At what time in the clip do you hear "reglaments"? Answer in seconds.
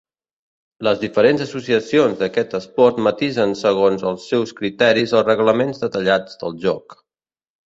5.29-5.85